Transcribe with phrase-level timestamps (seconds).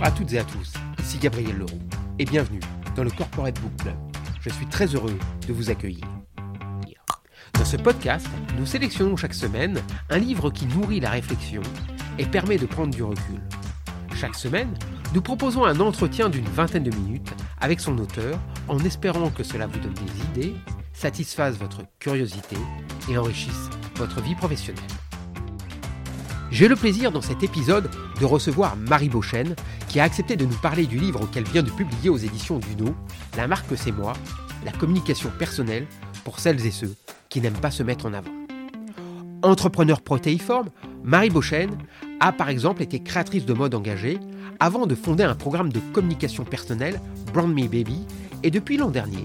[0.00, 1.78] Bonjour à toutes et à tous, ici Gabriel Leroux
[2.18, 2.60] et bienvenue
[2.96, 3.96] dans le Corporate Book Club.
[4.40, 6.06] Je suis très heureux de vous accueillir.
[7.52, 8.26] Dans ce podcast,
[8.56, 11.60] nous sélectionnons chaque semaine un livre qui nourrit la réflexion
[12.18, 13.42] et permet de prendre du recul.
[14.14, 14.74] Chaque semaine,
[15.12, 19.66] nous proposons un entretien d'une vingtaine de minutes avec son auteur en espérant que cela
[19.66, 20.54] vous donne des idées,
[20.94, 22.56] satisfasse votre curiosité
[23.10, 24.82] et enrichisse votre vie professionnelle.
[26.50, 27.88] J'ai le plaisir dans cet épisode
[28.20, 29.54] de recevoir Marie Beauchesne,
[29.88, 32.94] qui a accepté de nous parler du livre qu'elle vient de publier aux éditions Duno,
[33.36, 34.14] La marque c'est moi,
[34.64, 35.86] la communication personnelle
[36.24, 36.96] pour celles et ceux
[37.28, 38.32] qui n'aiment pas se mettre en avant.
[39.42, 40.70] Entrepreneur protéiforme,
[41.04, 41.78] Marie Beauchesne
[42.18, 44.18] a par exemple été créatrice de mode engagée
[44.58, 47.00] avant de fonder un programme de communication personnelle,
[47.32, 48.04] Brand Me Baby,
[48.42, 49.24] et depuis l'an dernier,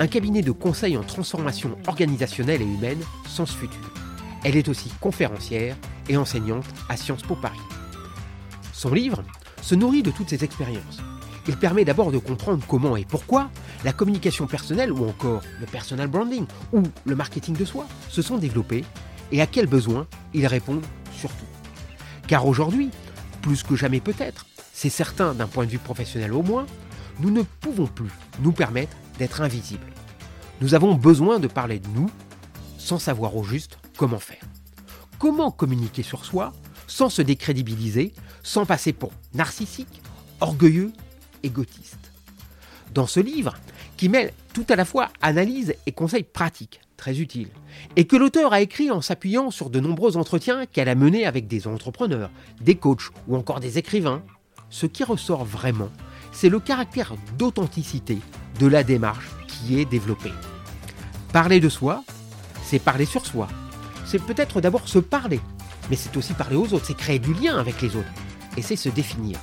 [0.00, 3.99] un cabinet de conseil en transformation organisationnelle et humaine, Sens Futur.
[4.44, 5.76] Elle est aussi conférencière
[6.08, 7.58] et enseignante à Sciences Po Paris.
[8.72, 9.22] Son livre
[9.60, 10.98] se nourrit de toutes ces expériences.
[11.46, 13.50] Il permet d'abord de comprendre comment et pourquoi
[13.84, 18.38] la communication personnelle ou encore le personal branding ou le marketing de soi se sont
[18.38, 18.84] développés
[19.32, 21.44] et à quels besoins ils répondent surtout.
[22.26, 22.90] Car aujourd'hui,
[23.42, 26.66] plus que jamais peut-être, c'est certain d'un point de vue professionnel au moins,
[27.18, 29.86] nous ne pouvons plus nous permettre d'être invisibles.
[30.60, 32.10] Nous avons besoin de parler de nous
[32.78, 34.40] sans savoir au juste comment faire.
[35.18, 36.54] Comment communiquer sur soi
[36.86, 40.00] sans se décrédibiliser, sans passer pour narcissique,
[40.40, 40.90] orgueilleux,
[41.42, 42.10] égotiste.
[42.94, 43.58] Dans ce livre,
[43.98, 47.50] qui mêle tout à la fois analyse et conseils pratiques, très utiles,
[47.96, 51.46] et que l'auteur a écrit en s'appuyant sur de nombreux entretiens qu'elle a menés avec
[51.46, 52.30] des entrepreneurs,
[52.62, 54.22] des coachs ou encore des écrivains,
[54.70, 55.90] ce qui ressort vraiment,
[56.32, 58.18] c'est le caractère d'authenticité
[58.60, 60.32] de la démarche qui est développée.
[61.34, 62.02] Parler de soi,
[62.64, 63.46] c'est parler sur soi,
[64.10, 65.38] c'est peut-être d'abord se parler,
[65.88, 68.10] mais c'est aussi parler aux autres, c'est créer du lien avec les autres,
[68.56, 69.38] et c'est se définir.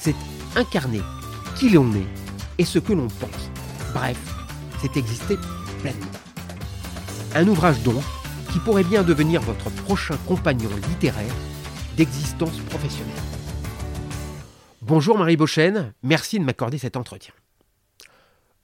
[0.00, 0.16] C'est
[0.56, 1.02] incarner
[1.54, 2.08] qui l'on est
[2.58, 3.50] et ce que l'on pense.
[3.94, 4.18] Bref,
[4.80, 5.36] c'est exister
[5.80, 6.10] pleinement.
[7.36, 8.02] Un ouvrage donc
[8.52, 11.34] qui pourrait bien devenir votre prochain compagnon littéraire
[11.96, 13.14] d'existence professionnelle.
[14.82, 17.32] Bonjour Marie Beauchesne, merci de m'accorder cet entretien.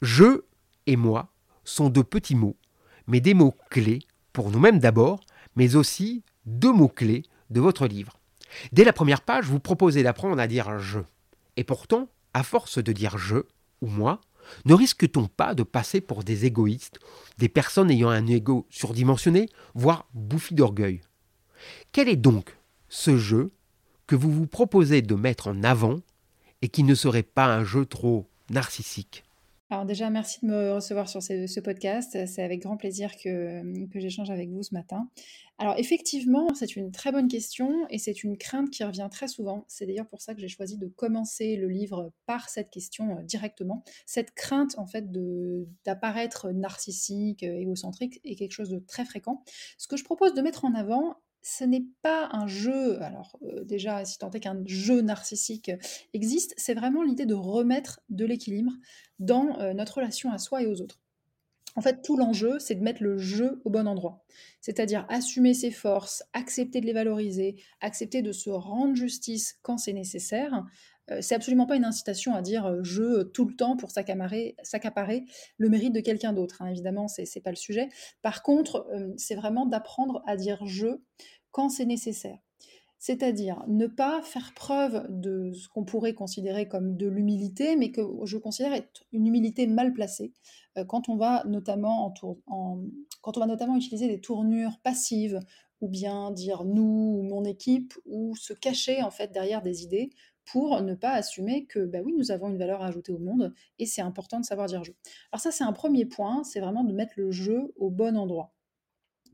[0.02, 0.42] Je
[0.88, 1.28] et moi
[1.62, 2.56] sont de petits mots,
[3.06, 4.00] mais des mots clés
[4.32, 5.20] pour nous-mêmes d'abord,
[5.56, 8.18] mais aussi deux mots-clés de votre livre.
[8.72, 11.00] Dès la première page, vous proposez d'apprendre à dire je.
[11.56, 13.38] Et pourtant, à force de dire je
[13.80, 14.20] ou moi,
[14.64, 17.00] ne risque-t-on pas de passer pour des égoïstes,
[17.38, 21.00] des personnes ayant un ego surdimensionné, voire bouffi d'orgueil?
[21.92, 22.56] Quel est donc
[22.88, 23.52] ce jeu
[24.06, 25.98] que vous vous proposez de mettre en avant
[26.62, 29.24] et qui ne serait pas un jeu trop narcissique?
[29.68, 32.16] Alors déjà, merci de me recevoir sur ce, podcast.
[32.26, 35.08] C'est avec grand plaisir que, que j'échange avec vous ce matin.
[35.58, 39.64] Alors effectivement, c'est une très bonne question et c'est une crainte qui revient très souvent.
[39.68, 43.22] C'est d'ailleurs pour ça que j'ai choisi de commencer le livre par cette question euh,
[43.22, 43.82] directement.
[44.04, 45.10] Cette crainte en fait
[45.84, 49.42] d'apparaître narcissique, euh, égocentrique est quelque chose de très fréquent.
[49.78, 51.16] Ce que je propose de mettre en avant,
[51.48, 55.70] ce n'est pas un jeu, alors euh, déjà, si tant est qu'un jeu narcissique
[56.12, 58.72] existe, c'est vraiment l'idée de remettre de l'équilibre
[59.20, 60.98] dans euh, notre relation à soi et aux autres.
[61.76, 64.24] En fait, tout l'enjeu, c'est de mettre le jeu au bon endroit.
[64.60, 69.92] C'est-à-dire assumer ses forces, accepter de les valoriser, accepter de se rendre justice quand c'est
[69.92, 70.64] nécessaire.
[71.12, 75.26] Euh, c'est absolument pas une incitation à dire je tout le temps pour s'accaparer,
[75.58, 76.60] le mérite de quelqu'un d'autre.
[76.62, 76.70] Hein.
[76.70, 77.88] Évidemment, c'est n'est pas le sujet.
[78.22, 80.98] Par contre, c'est vraiment d'apprendre à dire je
[81.68, 82.38] c'est nécessaire.
[82.98, 88.00] C'est-à-dire ne pas faire preuve de ce qu'on pourrait considérer comme de l'humilité, mais que
[88.24, 90.32] je considère être une humilité mal placée,
[90.78, 92.12] euh, quand, on va notamment
[93.20, 95.40] quand on va notamment utiliser des tournures passives,
[95.82, 100.10] ou bien dire nous ou mon équipe, ou se cacher en fait derrière des idées
[100.46, 103.52] pour ne pas assumer que bah oui, nous avons une valeur à ajouter au monde
[103.78, 104.92] et c'est important de savoir dire je.
[105.32, 108.55] Alors ça c'est un premier point, c'est vraiment de mettre le jeu au bon endroit.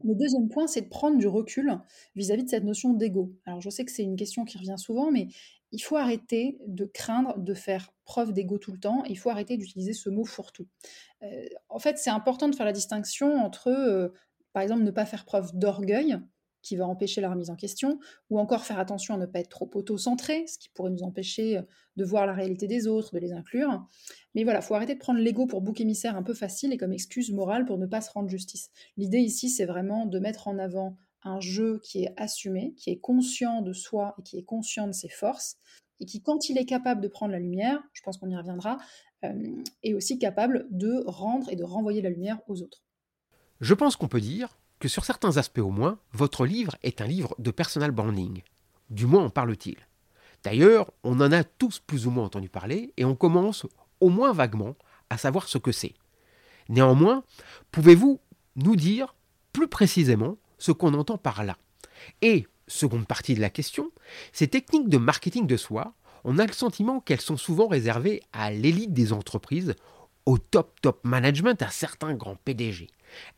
[0.04, 1.78] Le deuxième point, c'est de prendre du recul
[2.16, 3.32] vis-à-vis de cette notion d'ego.
[3.47, 5.28] Alors je sais que c'est une question qui revient souvent, mais
[5.72, 9.56] il faut arrêter de craindre de faire preuve d'ego tout le temps, il faut arrêter
[9.56, 10.66] d'utiliser ce mot fourre-tout.
[11.22, 14.09] Euh, en fait, c'est important de faire la distinction entre, euh,
[14.53, 16.18] par exemple, ne pas faire preuve d'orgueil,
[16.62, 17.98] qui va empêcher la remise en question,
[18.30, 21.59] ou encore faire attention à ne pas être trop auto-centré, ce qui pourrait nous empêcher
[21.59, 21.62] euh,
[21.97, 23.86] de voir la réalité des autres, de les inclure.
[24.34, 26.78] Mais voilà, il faut arrêter de prendre l'ego pour bouc émissaire un peu facile et
[26.78, 28.70] comme excuse morale pour ne pas se rendre justice.
[28.97, 32.98] L'idée ici, c'est vraiment de mettre en avant un jeu qui est assumé, qui est
[32.98, 35.56] conscient de soi et qui est conscient de ses forces,
[36.00, 38.78] et qui, quand il est capable de prendre la lumière, je pense qu'on y reviendra,
[39.24, 39.32] euh,
[39.84, 42.82] est aussi capable de rendre et de renvoyer la lumière aux autres.
[43.60, 44.58] Je pense qu'on peut dire
[44.88, 48.42] sur certains aspects au moins, votre livre est un livre de personal branding.
[48.90, 49.76] Du moins en parle-t-il.
[50.44, 53.66] D'ailleurs, on en a tous plus ou moins entendu parler et on commence
[54.00, 54.74] au moins vaguement
[55.10, 55.94] à savoir ce que c'est.
[56.68, 57.24] Néanmoins,
[57.70, 58.20] pouvez-vous
[58.56, 59.14] nous dire
[59.52, 61.56] plus précisément ce qu'on entend par là?
[62.22, 63.90] Et, seconde partie de la question,
[64.32, 65.94] ces techniques de marketing de soi,
[66.24, 69.74] on a le sentiment qu'elles sont souvent réservées à l'élite des entreprises,
[70.27, 72.89] au top top management, à certains grands PDG.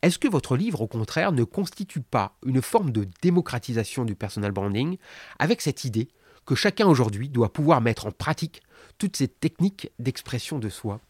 [0.01, 4.51] Est-ce que votre livre, au contraire, ne constitue pas une forme de démocratisation du personal
[4.51, 4.97] branding
[5.39, 6.09] avec cette idée
[6.45, 8.61] que chacun aujourd'hui doit pouvoir mettre en pratique
[8.97, 11.01] toutes ces techniques d'expression de soi?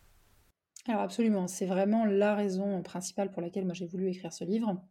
[0.88, 4.82] Alors absolument, c'est vraiment la raison principale pour laquelle moi j'ai voulu écrire ce livre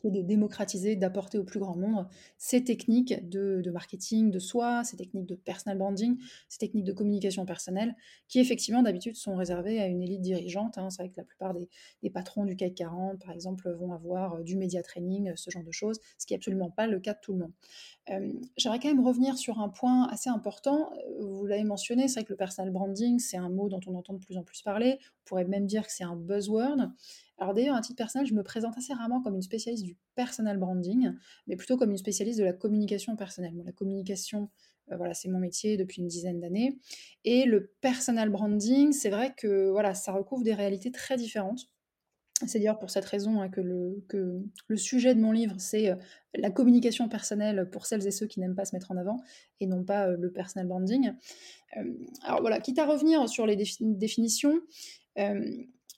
[0.00, 2.08] qui de démocratiser, d'apporter au plus grand nombre
[2.38, 6.18] ces techniques de, marketing de soi, ces techniques de personal branding,
[6.48, 7.94] ces techniques de communication personnelle,
[8.28, 10.78] qui effectivement d'habitude sont réservées à une élite dirigeante.
[10.78, 10.90] Hein.
[10.90, 14.42] C'est vrai que la plupart des, patrons du CAC 40, par exemple, vont avoir euh,
[14.42, 17.14] du média training, euh, ce genre de choses, ce qui n'est absolument pas le cas
[17.14, 17.52] de tout le monde.
[18.10, 20.90] Euh, j'aimerais quand même revenir sur un point assez important.
[21.20, 24.14] Vous l'avez mentionné, c'est vrai que le personal branding, c'est un mot dont on entend
[24.14, 24.98] de plus en plus parler.
[25.00, 26.90] On pourrait même dire que c'est un buzzword.
[27.42, 30.58] Alors d'ailleurs, à titre personnel, je me présente assez rarement comme une spécialiste du personal
[30.58, 31.10] branding,
[31.48, 33.60] mais plutôt comme une spécialiste de la communication personnelle.
[33.66, 34.48] la communication,
[34.92, 36.78] euh, voilà, c'est mon métier depuis une dizaine d'années.
[37.24, 41.68] Et le personal branding, c'est vrai que voilà, ça recouvre des réalités très différentes.
[42.46, 45.96] C'est d'ailleurs pour cette raison hein, que, le, sujet de mon livre, c'est euh,
[46.36, 49.20] la communication personnelle pour celles et ceux qui n'aiment pas se mettre en avant
[49.58, 51.10] et non pas euh, le personal branding.
[52.22, 54.60] alors voilà, quitte à revenir sur les définitions,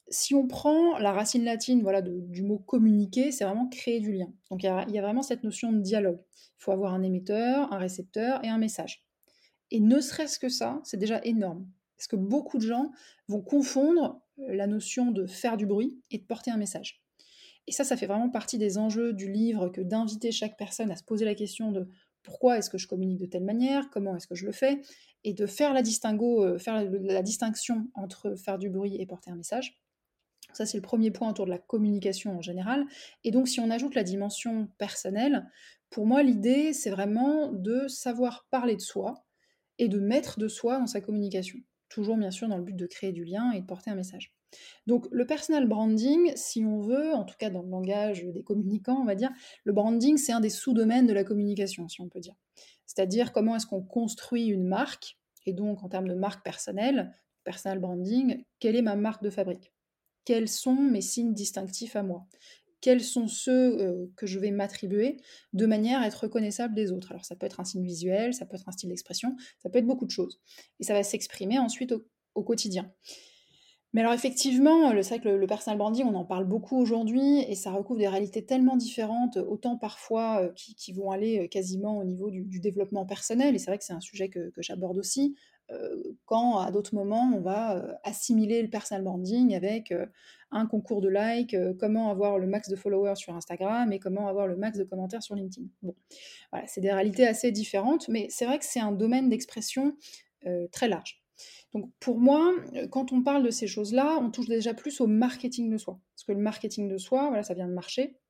[0.09, 4.33] si on prend la racine latine voilà, du mot communiquer, c'est vraiment créer du lien.
[4.51, 6.21] Donc il y, a vraiment cette notion de dialogue.
[6.59, 9.05] Il faut avoir un émetteur, un récepteur et un message.
[9.71, 11.67] Et ne serait-ce que ça, c'est déjà énorme.
[11.97, 12.93] Parce que beaucoup de gens
[13.29, 17.03] vont confondre euh, la notion de faire du bruit et de porter un message.
[17.67, 20.97] Et ça, ça fait vraiment partie des enjeux du livre que d'inviter chaque personne à
[20.97, 21.89] se poser la question de
[22.23, 24.83] pourquoi est-ce que je communique de telle manière, comment est-ce que je le fais,
[25.25, 29.37] et de faire la, euh, faire la distinction entre faire du bruit et porter un
[29.37, 29.79] message.
[30.55, 32.87] Ça, c'est le premier point autour de la communication en général.
[33.25, 35.51] Et donc, si on ajoute la dimension personnelle,
[35.91, 39.25] pour moi, l'idée, c'est vraiment de savoir parler de soi
[39.79, 41.59] et de mettre de soi dans sa communication.
[41.89, 44.33] Toujours, bien sûr, dans le but de créer du lien et de porter un message.
[44.87, 49.01] Donc, le personal branding, si on veut, en tout cas dans le langage des communicants,
[49.01, 49.31] on va dire,
[49.65, 52.35] le branding, c'est un des sous-domaines de la communication, si on peut dire.
[52.87, 57.12] C'est-à-dire comment est-ce qu'on construit une marque, et donc en termes de marque personnelle,
[57.43, 59.74] personal branding, quelle est ma marque de fabrique?
[60.25, 62.26] Quels sont mes signes distinctifs à moi?
[62.81, 65.17] Quels sont ceux euh, que je vais m'attribuer
[65.55, 67.12] de manière à être reconnaissable des autres?
[67.12, 69.79] Alors ça peut être un signe visuel, ça peut être un style d'expression, ça peut
[69.79, 70.41] être beaucoup de choses.
[70.81, 71.94] Et ça va s'exprimer ensuite
[72.35, 72.93] au, quotidien.
[73.94, 77.55] Mais alors effectivement, c'est vrai que le, personal branding, on en parle beaucoup aujourd'hui et
[77.55, 82.05] ça recouvre des réalités tellement différentes, autant parfois euh, qui, vont aller euh, quasiment au
[82.05, 85.37] niveau du, développement personnel, et c'est vrai que c'est un sujet que j'aborde aussi,
[86.26, 90.06] quand à d'autres moments on va euh, assimiler le personal branding avec euh,
[90.50, 94.46] un concours de likes, comment avoir le max de followers sur Instagram et comment avoir
[94.46, 95.66] le max de commentaires sur LinkedIn.
[95.82, 95.96] Bon,
[96.52, 99.96] voilà, c'est des réalités assez différentes, mais c'est vrai que c'est un domaine d'expression
[100.70, 101.25] très large.
[101.72, 102.55] Donc pour moi,
[102.93, 105.99] quand on parle de ces choses-là, on touche déjà plus au marketing de soi.
[106.14, 108.20] Parce que le marketing de soi, voilà, ça vient de marcher.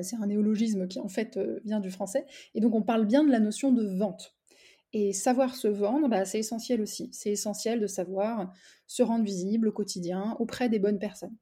[0.00, 2.24] C'est un néologisme qui en fait vient du français.
[2.54, 4.39] Et donc on parle bien de la notion de vente.
[4.92, 7.10] Et savoir se vendre, bah, c'est essentiel aussi.
[7.12, 8.52] C'est essentiel de savoir
[8.86, 11.36] se rendre visible au quotidien auprès des bonnes personnes.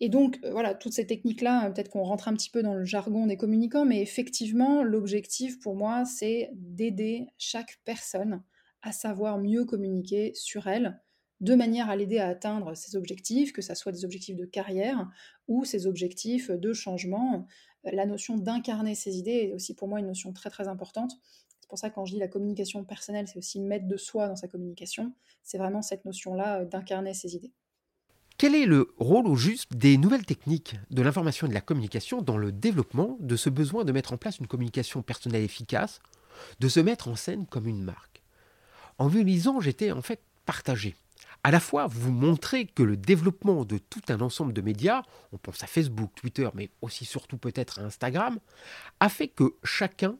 [0.00, 2.84] Et donc, euh, voilà, toutes ces techniques-là, peut-être qu'on rentre un petit peu dans le
[2.84, 8.42] jargon des communicants, mais effectivement, l'objectif pour moi, c'est d'aider chaque personne
[8.82, 11.00] à savoir mieux communiquer sur elle,
[11.40, 15.10] de manière à l'aider à atteindre ses objectifs, que ce soit des objectifs de carrière
[15.48, 17.46] ou ses objectifs de changement.
[17.84, 21.12] La notion d'incarner ses idées est aussi pour moi une notion très très importante.
[21.74, 24.46] Pour ça quand je dis la communication personnelle, c'est aussi mettre de soi dans sa
[24.46, 25.12] communication.
[25.42, 27.50] C'est vraiment cette notion-là euh, d'incarner ses idées.
[28.38, 32.22] Quel est le rôle au juste des nouvelles techniques de l'information et de la communication
[32.22, 35.98] dans le développement de ce besoin de mettre en place une communication personnelle efficace,
[36.60, 38.22] de se mettre en scène comme une marque?
[38.98, 40.94] En vous lisant, j'étais en fait partagé.
[41.42, 45.02] À la fois, vous montrez que le développement de tout un ensemble de médias,
[45.32, 48.38] on pense à Facebook, Twitter, mais aussi surtout peut-être à Instagram,
[49.00, 50.16] a fait que chacun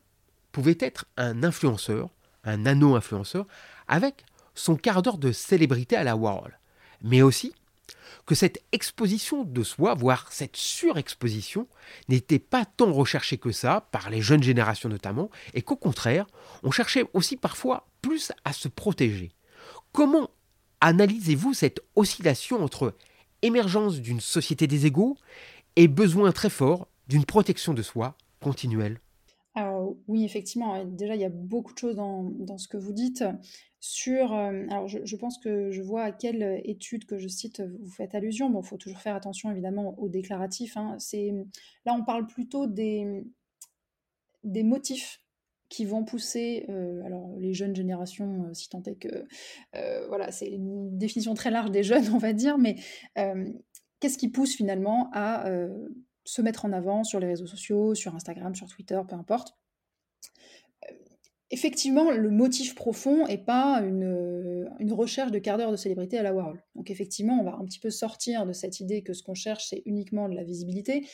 [0.54, 2.10] pouvait être un influenceur,
[2.44, 3.44] un nano-influenceur,
[3.88, 6.60] avec son quart d'heure de célébrité à la Warhol.
[7.02, 7.52] Mais aussi
[8.24, 11.66] que cette exposition de soi, voire cette surexposition,
[12.08, 16.26] n'était pas tant recherchée que ça, par les jeunes générations notamment, et qu'au contraire,
[16.62, 19.32] on cherchait aussi parfois plus à se protéger.
[19.92, 20.30] Comment
[20.80, 22.94] analysez-vous cette oscillation entre
[23.42, 25.16] émergence d'une société des égaux
[25.74, 29.00] et besoin très fort d'une protection de soi continuelle?
[29.56, 33.24] Alors oui, effectivement, déjà, il y a beaucoup de choses dans ce que vous dites
[33.78, 37.90] sur, hem, alors je pense que je vois à quelle étude que je cite, vous
[37.90, 38.50] faites allusion.
[38.50, 40.96] Bon, il faut toujours faire attention évidemment aux déclaratifs, hein.
[41.84, 43.24] Là, on parle plutôt des
[44.42, 45.20] des motifs
[45.70, 49.26] qui vont pousser, heu, alors les jeunes générations, si tant est que,
[50.08, 52.76] voilà, c'est une définition très large des jeunes, on va dire, mais,
[54.00, 55.48] qu'est-ce qui pousse finalement à,
[56.24, 59.56] se mettre en avant sur les réseaux sociaux, sur Instagram, sur Twitter, peu importe?
[60.88, 60.96] Hem,
[61.50, 66.18] effectivement, le motif profond est pas une, heu, une recherche de quart d'heure de célébrité
[66.18, 66.62] à la Warhol.
[66.74, 69.66] Donc effectivement, on va un petit peu sortir de cette idée que ce qu'on cherche,
[69.68, 71.06] c'est uniquement de la visibilité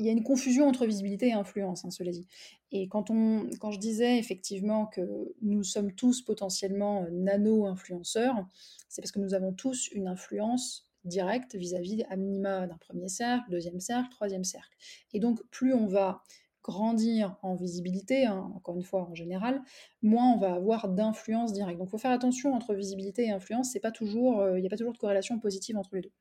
[0.00, 2.26] il y a une confusion entre visibilité et influence, hein, cela dit.
[2.70, 8.46] Et quand on quand je disais effectivement que nous sommes tous potentiellement, heu, nano-influenceurs,
[8.88, 13.50] c'est parce que nous avons tous une influence directe vis-à-vis à minima d'un 1er cercle,
[13.50, 14.76] 2e cercle, 3e cercle.
[15.12, 16.22] Et donc plus on va
[16.62, 19.62] grandir en visibilité, hein, encore une fois en général,
[20.02, 21.78] moins on va avoir d'influence directe.
[21.78, 24.66] Donc il faut faire attention entre visibilité et influence, c'est pas toujours, heu, il y
[24.66, 26.12] a pas toujours de corrélation positive entre les 2.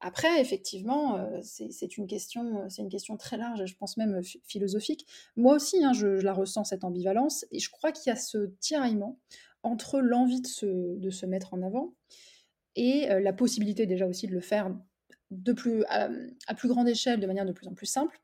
[0.00, 4.40] Après effectivement, heu, c'est une question, c'est une question très large je pense même phi
[4.46, 5.06] philosophique.
[5.36, 8.16] Moi aussi, hein, je je la ressens cette ambivalence et je crois qu'il y a
[8.16, 9.18] ce tiraillement
[9.62, 11.94] entre l'envie de de se mettre en avant
[12.78, 14.74] et heu, la possibilité déjà aussi de le faire
[15.30, 16.10] de plus à,
[16.56, 18.20] plus grande échelle, de manière de plus en plus simple.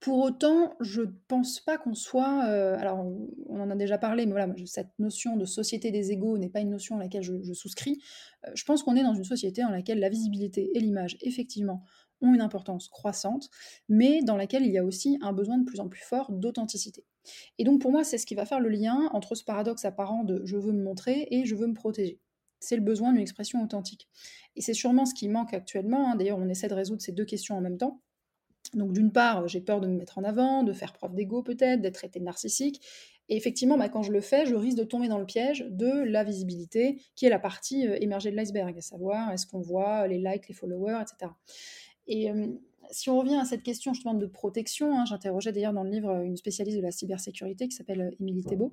[0.00, 3.04] Pour autant, je pense pas qu'on soit, heu, alors
[3.48, 6.60] on en a déjà parlé, mais voilà, cette notion de société des égaux n'est pas
[6.60, 8.00] une notion à laquelle je souscris.
[8.46, 11.82] Heu, je pense qu'on est dans une société dans laquelle la visibilité et l'image, effectivement,
[12.20, 13.50] ont une importance croissante,
[13.88, 17.04] mais dans laquelle il y a aussi un besoin de plus en plus fort d'authenticité.
[17.58, 20.24] Et donc pour moi, c'est ce qui va faire le lien entre ce paradoxe apparent
[20.24, 22.20] de: «Je veux me montrer» et «Je veux me protéger».
[22.60, 24.08] C'est le besoin d'une expression authentique.
[24.56, 26.16] Et c'est sûrement ce qui manque actuellement, hein.
[26.16, 28.00] D'ailleurs, on essaie de résoudre ces 2 questions en même temps.
[28.74, 31.80] Donc d'une part, j'ai peur de me mettre en avant, de faire preuve d'ego peut-être,
[31.80, 32.82] d'être traitée de narcissique
[33.28, 36.02] et effectivement, bah, quand je le fais, je risque de tomber dans le piège de
[36.04, 40.06] la visibilité, qui est la partie, heu, émergée de l'iceberg, à savoir est-ce qu'on voit
[40.06, 41.36] les likes, les followers et cetera.
[42.06, 42.58] Et hem,
[42.90, 46.22] si on revient à cette question justement de protection, hein, j'interrogeais d'ailleurs dans le livre,
[46.22, 48.72] une spécialiste de la cybersécurité qui s'appelle, Émilie Thébault,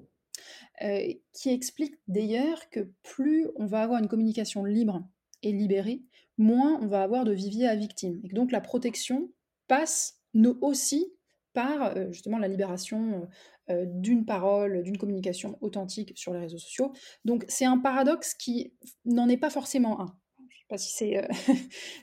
[0.84, 5.04] heu, qui explique d'ailleurs que plus on va avoir une communication libre
[5.44, 6.04] et libérée,
[6.38, 9.32] moins on va avoir de vivier à victimes et donc la protection
[9.68, 11.14] passe nous aussi
[11.54, 13.30] par, heu, justement la libération,
[13.70, 16.92] heu, d'une parole, d'une communication authentique sur les réseaux sociaux.
[17.24, 18.74] Donc c'est un paradoxe qui
[19.06, 20.18] n'en est pas forcément un.
[20.50, 20.92] Je sais pas si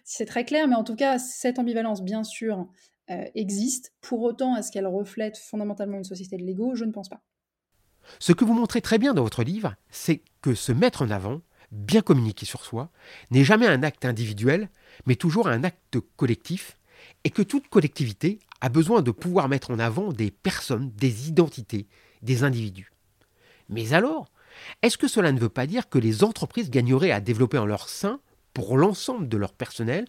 [0.04, 2.68] c'est, très clair, mais en tout cas, cette ambivalence, bien sûr,
[3.34, 3.92] existe.
[4.00, 6.74] Pour autant, est-ce qu'elle reflète fondamentalement une société de l'ego?
[6.74, 7.22] Je ne pense pas.
[8.18, 11.40] Ce que vous montrez très bien dans votre livre, c'est que se mettre en avant,
[11.70, 12.90] bien communiquer sur soi,
[13.30, 14.68] n'est jamais un acte individuel,
[15.06, 16.76] mais toujours un acte collectif,
[17.24, 21.86] et que toute collectivité a besoin de pouvoir mettre en avant des personnes, des identités,
[22.22, 22.92] des individus.
[23.68, 24.26] Mais alors,
[24.82, 27.88] est-ce que cela ne veut pas dire que les entreprises gagneraient à développer en leur
[27.88, 28.20] sein,
[28.54, 30.06] pour l'ensemble de leur personnel,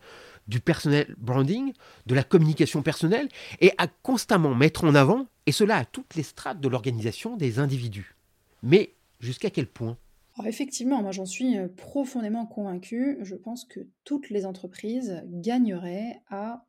[0.48, 1.74] du personnel branding,
[2.06, 3.30] de la communication personnelle,
[3.62, 7.60] et à constamment mettre en avant, et cela à toutes les strates de l'organisation des
[7.60, 8.16] individus
[8.62, 9.98] Mais jusqu'à quel point?
[10.46, 13.18] Effectivement, moi j'en suis, heu, profondément convaincue.
[13.22, 16.66] Je pense que toutes les entreprises gagneraient à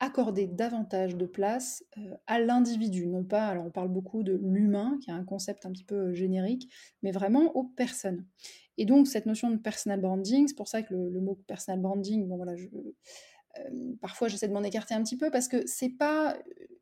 [0.00, 3.06] accorder davantage de place, heu, à l'individu.
[3.06, 6.10] Non pas alors on parle beaucoup de l'humain, qui est un concept un petit peu,
[6.10, 8.26] heu, générique, mais vraiment aux personnes.
[8.78, 12.26] Et donc cette notion de personal branding, c'est pour ça que le mot personal branding,
[12.28, 12.54] bon voilà,
[13.56, 16.36] hem, parfois j'essaie de m'en écarter un petit peu parce que c'est pas,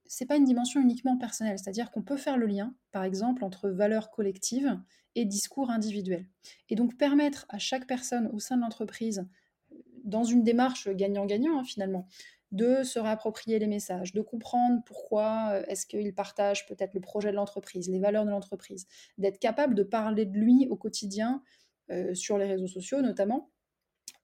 [0.06, 1.58] c'est pas une dimension uniquement personnelle.
[1.58, 4.78] C'est-à-dire qu'on peut faire le lien, par exemple, entre valeurs collectives
[5.14, 6.26] et discours individuels.
[6.68, 9.26] Et donc permettre à chaque personne au sein de l'entreprise,
[10.04, 12.08] dans une démarche gagnant-gagnant, hein, finalement,
[12.52, 17.30] de se réapproprier les messages, de comprendre pourquoi, heu, est-ce qu'il partage peut-être le projet
[17.30, 18.86] de l'entreprise, les valeurs de l'entreprise,
[19.18, 21.42] d'être capable de parler de lui au quotidien,
[21.90, 23.50] heu, sur les réseaux sociaux notamment.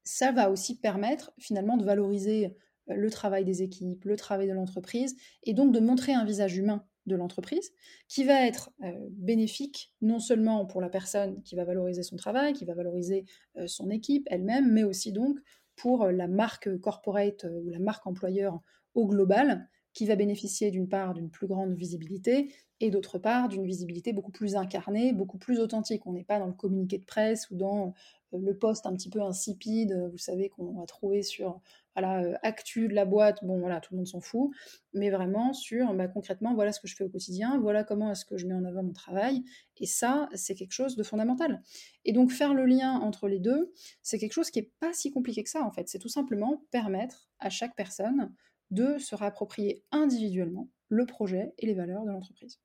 [0.05, 2.57] Ça va aussi permettre finalement de valoriser,
[2.91, 6.57] heu, le travail des équipes, le travail de l'entreprise et donc de montrer un visage
[6.57, 7.71] humain de l'entreprise
[8.09, 8.71] qui va être,
[9.11, 13.27] bénéfique non seulement pour la personne qui va valoriser son travail, qui va valoriser,
[13.67, 15.39] son équipe elle-même, mais aussi donc
[15.77, 18.61] pour, la marque, corporate, ou la marque employeur
[18.95, 22.53] au global, qui va bénéficier d'une part d'une plus grande visibilité
[22.85, 26.07] et d'autre part d'une visibilité beaucoup plus incarnée, beaucoup plus authentique.
[26.07, 27.95] On n'est pas dans le communiqué de presse ou dans,
[28.35, 31.61] heu, le post un petit peu insipide, vous savez, qu'on va trouver sur,
[31.99, 34.51] heu, actu de la boîte, bon voilà, tout le monde s'en fout.
[34.93, 38.25] Mais vraiment sur, bah, concrètement, voilà ce que je fais au quotidien, voilà comment est-ce
[38.27, 39.45] que je mets en avant mon travail
[39.79, 41.63] et ça, c'est quelque chose de fondamental.
[42.05, 43.73] Et donc faire le lien entre les 2,
[44.03, 45.89] c'est quelque chose qui est pas si compliqué que ça, en fait.
[45.89, 48.33] C'est tout simplement permettre à chaque personne
[48.71, 52.61] de se réapproprier individuellement le projet et les valeurs de l'entreprise.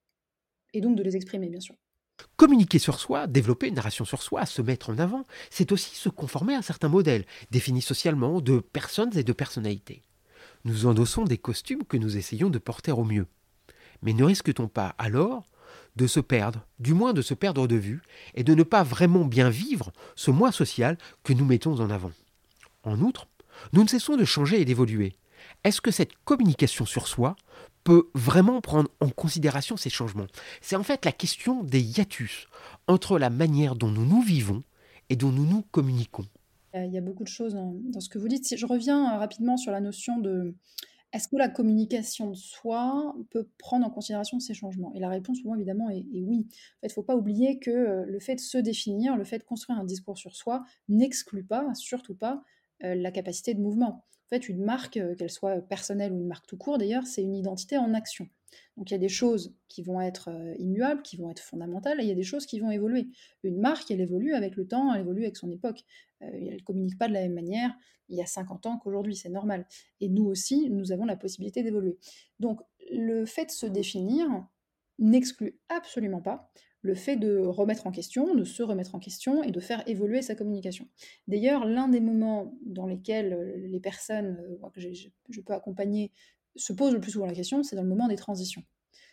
[0.74, 1.76] Et donc de les exprimer, bien sûr.
[2.36, 6.10] Communiquer sur soi, développer une narration sur soi, se mettre en avant, c'est aussi se
[6.10, 10.04] conformer à certains modèles, définis socialement, de personnes et de personnalités.
[10.66, 13.28] Nous endossons des costumes que nous essayons de porter au mieux.
[14.02, 15.46] Mais ne risque-t-on pas alors
[15.96, 18.02] de se perdre, du moins de se perdre de vue,
[18.34, 22.12] et de ne pas vraiment bien vivre ce moi social que nous mettons en avant?
[22.84, 23.28] En outre,
[23.74, 25.16] nous ne cessons de changer et d'évoluer.
[25.64, 27.36] Est-ce que cette communication sur soi
[27.90, 30.28] peut vraiment prendre en considération ces changements
[30.62, 32.46] C'est en fait la question des hiatus
[32.88, 34.62] entre la manière dont nous nous vivons
[35.10, 36.28] et dont nous nous communiquons.
[36.76, 38.46] Il y a beaucoup de choses dans, ce que vous dites.
[38.46, 40.54] Si je reviens rapidement sur la notion de
[41.14, 44.94] est-ce que la communication de soi peut prendre en considération ces changements?
[44.94, 46.46] Et la réponse, pour moi, évidemment, est, oui.
[46.84, 49.44] il ne faut pas oublier que euh, le fait de se définir, le fait de
[49.44, 54.06] construire un discours sur soi, n'exclut pas, surtout pas, euh, la capacité de mouvement.
[54.32, 57.24] En fait, une marque, euh, qu'elle soit personnelle ou une marque tout court d'ailleurs, c'est
[57.24, 58.28] une identité en action.
[58.78, 62.00] Donc il y a des choses qui vont être euh, immuables, qui vont être fondamentales,
[62.00, 63.08] et il y a des choses qui vont évoluer.
[63.44, 65.84] Une marque, elle évolue avec le temps, elle évolue avec son époque.
[66.20, 67.76] elle ne communique pas de la même manière
[68.10, 69.68] il y a 50 ans qu'aujourd'hui, c'est normal.
[70.02, 71.98] Et nous aussi, nous avons la possibilité d'évoluer.
[72.40, 74.28] Donc le fait de se définir
[74.98, 79.52] n'exclut absolument pas le fait de remettre en question, de se remettre en question et
[79.52, 80.88] de faire évoluer sa communication.
[81.28, 86.12] D'ailleurs, l'un des moments dans lesquels euh, les personnes euh, que je, peux accompagner
[86.56, 88.64] se posent le plus souvent la question, c'est dans le moment des transitions.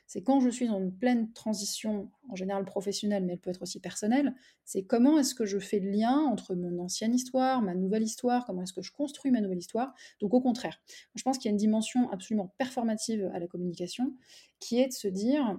[0.08, 3.62] C'est quand je suis dans une pleine transition, en général professionnelle, mais elle peut être
[3.62, 7.74] aussi personnelle, c'est comment est-ce que je fais le lien entre mon ancienne histoire, ma
[7.74, 9.92] nouvelle histoire, comment est-ce que je construis ma nouvelle histoire.
[10.20, 10.80] Donc au contraire,
[11.16, 14.14] je pense qu'il y a une dimension absolument performative à la communication,
[14.60, 15.58] qui est de se dire,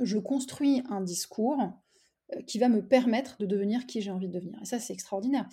[0.00, 1.60] je construis un discours
[2.34, 4.58] euh, qui va me permettre de devenir qui j'ai envie de devenir.
[4.62, 5.48] Et ça, c'est extraordinaire.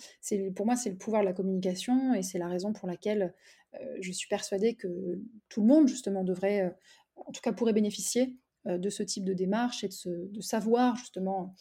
[0.54, 3.34] Pour moi, c'est le pouvoir de la communication et c'est la raison pour laquelle
[3.74, 6.70] euh, je suis persuadée que tout le monde, justement, devrait, euh,
[7.16, 8.36] en tout cas, pourrait bénéficier
[8.66, 11.54] de ce type de démarche et de, savoir, justement,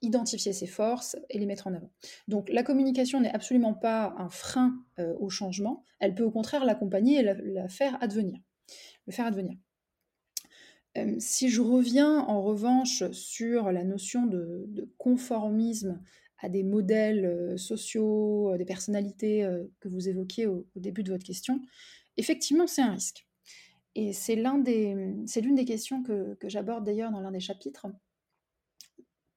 [0.00, 1.90] identifier ses forces et les mettre en avant.
[2.28, 4.76] Donc la communication n'est absolument pas un frein
[5.18, 8.38] au changement, elle peut au contraire l'accompagner et la le faire advenir
[11.18, 16.00] si je reviens en revanche sur la notion de, conformisme
[16.38, 19.48] à des modèles sociaux, des personnalités
[19.80, 21.60] que vous évoquiez au, début de votre question,
[22.16, 23.26] effectivement c'est un risque.
[23.94, 27.86] Et c'est l'une des, questions que j'aborde d'ailleurs dans l'un des chapitres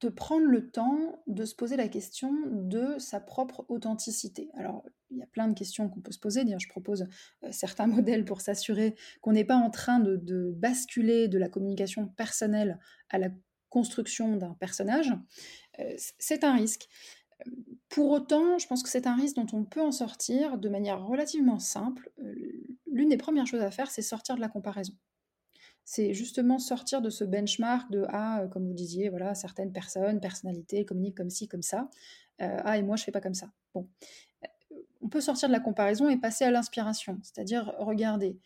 [0.04, 4.50] de prendre le temps de se poser la question de sa propre authenticité.
[4.54, 4.84] Alors,
[5.14, 6.44] il y a plein de questions qu'on peut se poser.
[6.44, 7.06] D'ailleurs, je propose
[7.42, 12.08] euh, certains modèles pour s'assurer qu'on n'est pas en train de, basculer de la communication
[12.08, 12.78] personnelle
[13.10, 13.28] à la
[13.68, 15.12] construction d'un personnage.
[15.80, 16.88] Euh, c'est un risque.
[17.88, 21.04] Pour autant, je pense que c'est un risque dont on peut en sortir de manière
[21.04, 22.10] relativement simple.
[22.22, 22.34] Euh,
[22.86, 24.94] l'une des premières choses à faire, c'est sortir de la comparaison
[25.84, 30.20] c'est justement sortir de ce benchmark de ah, euh, comme vous disiez, voilà, certaines personnes,
[30.20, 31.90] personnalités communiquent comme ci, comme ça.
[32.40, 33.50] Euh, ah, et moi, je fais pas comme ça.
[33.74, 33.88] Bon.
[35.04, 38.38] Euh, on peut sortir de la comparaison et passer à l'inspiration, c'est-à-dire regarder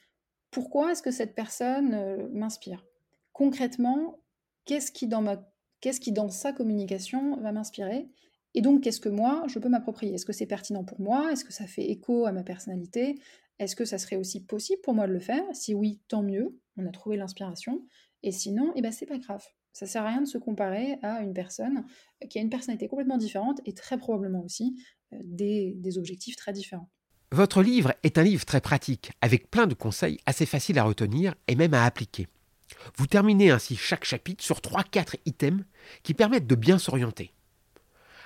[0.50, 2.84] pourquoi est-ce que cette personne m'inspire?
[3.32, 4.18] Concrètement,
[4.64, 5.36] qu'est-ce qui, dans ma,
[5.80, 8.08] qu'est-ce qui dans sa communication va m'inspirer?
[8.54, 10.14] Et donc, qu'est-ce que moi, je peux m'approprier?
[10.14, 11.32] Est-ce que c'est pertinent pour moi?
[11.32, 13.20] Est-ce que ça fait écho à ma personnalité?
[13.58, 15.44] Est-ce que ça serait aussi possible pour moi de le faire?
[15.52, 17.84] Si oui, tant mieux on a trouvé l'inspiration.
[18.22, 19.44] Et sinon, eh ben, c'est pas grave.
[19.78, 21.84] Ça sert à rien de se comparer à une personne
[22.28, 24.74] qui a une personnalité complètement différente et très probablement aussi
[25.12, 26.90] euh, des, des objectifs très différents.
[27.30, 31.36] Votre livre est un livre très pratique, avec plein de conseils assez faciles à retenir
[31.46, 32.26] et même à appliquer.
[32.96, 35.64] Vous terminez ainsi chaque chapitre sur 3-4 items
[36.02, 37.30] qui permettent de bien s'orienter.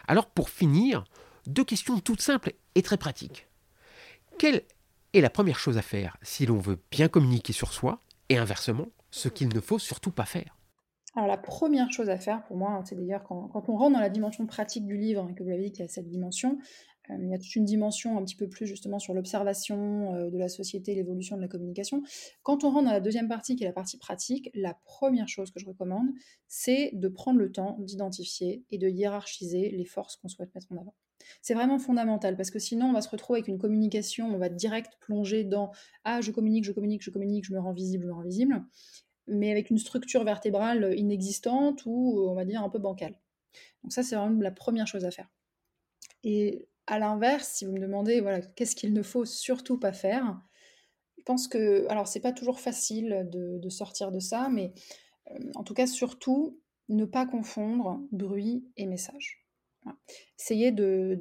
[0.09, 1.05] Alors pour finir,
[1.47, 3.47] deux questions toutes simples et très pratiques.
[4.39, 4.63] Quelle
[5.13, 8.89] est la première chose à faire si l'on veut bien communiquer sur soi et inversement,
[9.11, 10.57] ce qu'il ne faut surtout pas faire?
[11.15, 14.01] Alors la première chose à faire pour moi, hein, c'est d'ailleurs quand, on rentre dans
[14.01, 16.59] la dimension pratique du livre, et que vous l'avez dit qu'il y a cette dimension,
[17.11, 20.31] euh, il y a toute une dimension un petit peu plus justement sur l'observation euh,
[20.31, 22.03] de la société, l'évolution de la communication.
[22.43, 25.51] Quand on rentre dans la deuxième partie, qui est la partie pratique, la première chose
[25.51, 26.09] que je recommande,
[26.49, 30.79] c'est de prendre le temps d'identifier et de hiérarchiser les forces qu'on souhaite mettre en
[30.79, 30.95] avant.
[31.41, 34.49] C'est vraiment fondamental parce que sinon on va se retrouver avec une communication, on va
[34.49, 35.71] direct plonger dans
[36.05, 38.65] ah je communique, je communique, je communique, je me rends visible, je me rends visible,
[39.27, 43.19] mais avec une structure vertébrale inexistante ou on va dire un peu bancale.
[43.83, 45.29] Donc ça c'est vraiment la première chose à faire.
[46.25, 50.41] Et à l'inverse, si vous me demandez voilà qu'est-ce qu'il ne faut surtout pas faire,
[51.23, 54.73] je pense que alors c'est pas toujours facile de, sortir de ça, mais
[55.31, 56.59] euh, en tout cas surtout
[56.89, 59.47] ne pas confondre bruit et message.
[60.39, 61.19] Essayez de,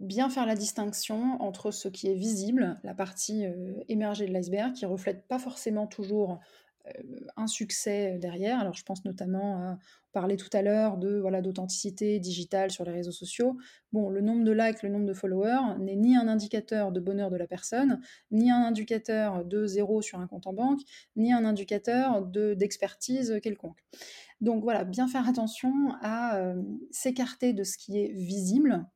[0.00, 3.44] bien faire la distinction entre ce qui est visible, la partie
[3.88, 6.40] émergée de l'iceberg, qui reflète pas forcément toujours
[7.36, 8.58] un succès derrière.
[8.58, 9.78] Alors je pense notamment à
[10.12, 13.56] parler tout à l'heure de voilà d'authenticité digitale sur les réseaux sociaux.
[13.92, 17.30] Bon, le nombre de likes, le nombre de followers n'est ni un indicateur de bonheur
[17.30, 20.80] de la personne, ni un indicateur de zéro sur un compte en banque,
[21.16, 23.78] ni un indicateur de d'expertise quelconque.
[24.40, 26.54] Donc voilà, bien faire attention à
[26.90, 28.86] s'écarter de ce qui est visible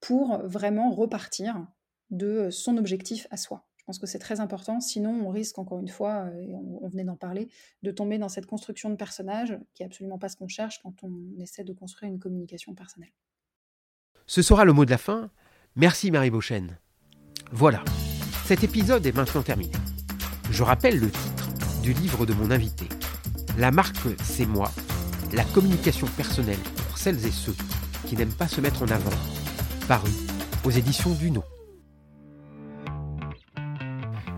[0.00, 1.66] pour vraiment repartir
[2.10, 3.66] de son objectif à soi.
[3.76, 7.04] Je pense que c'est très important, sinon on risque encore une fois, et on, venait
[7.04, 7.48] d'en parler,
[7.82, 10.94] de tomber dans cette construction de personnage qui est absolument pas ce qu'on cherche quand
[11.02, 13.12] on essaie de construire une communication personnelle.
[14.26, 15.30] Ce sera le mot de la fin.
[15.76, 16.78] Merci Marie Beauchesne.
[17.52, 17.82] Voilà,
[18.44, 19.72] cet épisode est maintenant terminé.
[20.50, 21.48] Je rappelle le titre
[21.82, 22.86] du livre de mon invité.
[23.58, 24.70] La marque, c'est moi.
[25.32, 27.56] La communication personnelle pour celles et ceux
[28.06, 29.39] qui n'aiment pas se mettre en avant
[29.90, 30.12] paru
[30.64, 31.42] aux éditions Duno.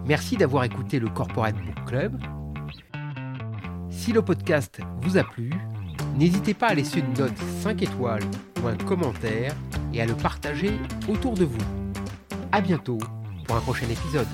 [0.07, 2.19] Merci d'avoir écouté le Corporate Book Club.
[3.91, 5.53] Si le podcast vous a plu,
[6.17, 8.25] n'hésitez pas à laisser une note 5 étoiles
[8.65, 9.55] ou un commentaire
[9.93, 10.73] et à le partager
[11.07, 11.67] autour de vous.
[12.51, 12.97] A bientôt
[13.45, 14.29] pour un prochain épisode.